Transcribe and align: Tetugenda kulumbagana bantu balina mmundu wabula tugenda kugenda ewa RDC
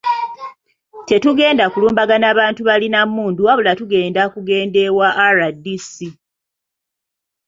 Tetugenda 1.07 1.65
kulumbagana 1.69 2.27
bantu 2.39 2.61
balina 2.69 2.99
mmundu 3.07 3.41
wabula 3.47 3.71
tugenda 3.79 4.21
kugenda 4.33 4.79
ewa 4.87 5.07
RDC 5.37 5.95